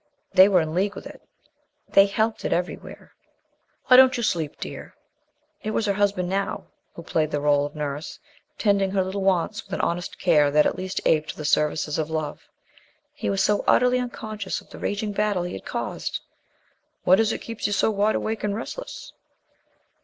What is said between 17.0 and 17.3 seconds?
"What